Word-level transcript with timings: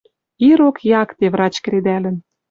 Ирок 0.47 0.77
якте 1.01 1.25
врач 1.33 1.55
кредӓлӹн 1.65 2.15